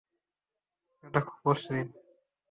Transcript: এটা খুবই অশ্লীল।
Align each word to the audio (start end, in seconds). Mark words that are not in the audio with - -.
এটা 1.03 1.19
খুবই 1.27 1.47
অশ্লীল। 1.51 1.89